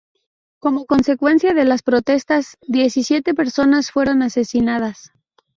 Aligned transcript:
Como 0.57 0.87
consecuencia 0.87 1.53
de 1.53 1.63
las 1.63 1.83
protestas 1.83 2.57
diecisiete 2.67 3.35
personas 3.35 3.91
fueron 3.91 4.23
asesinadas. 4.23 5.11